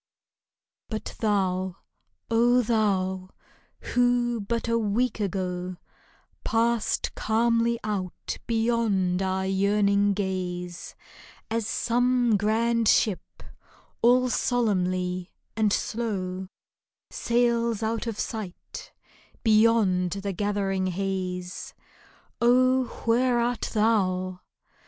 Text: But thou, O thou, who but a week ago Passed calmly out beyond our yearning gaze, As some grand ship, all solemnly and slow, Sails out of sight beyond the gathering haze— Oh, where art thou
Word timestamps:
But 0.89 1.13
thou, 1.19 1.75
O 2.31 2.63
thou, 2.63 3.29
who 3.93 4.41
but 4.41 4.67
a 4.67 4.79
week 4.79 5.19
ago 5.19 5.75
Passed 6.43 7.13
calmly 7.13 7.79
out 7.83 8.39
beyond 8.47 9.21
our 9.21 9.45
yearning 9.45 10.13
gaze, 10.15 10.95
As 11.51 11.67
some 11.67 12.35
grand 12.35 12.87
ship, 12.87 13.43
all 14.01 14.27
solemnly 14.29 15.29
and 15.55 15.71
slow, 15.71 16.47
Sails 17.11 17.83
out 17.83 18.07
of 18.07 18.19
sight 18.19 18.91
beyond 19.43 20.13
the 20.13 20.33
gathering 20.33 20.87
haze— 20.87 21.75
Oh, 22.41 22.85
where 23.05 23.37
art 23.39 23.69
thou 23.71 24.39